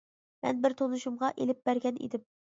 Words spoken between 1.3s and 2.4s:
ئېلىپ بەرگەن ئىدىم.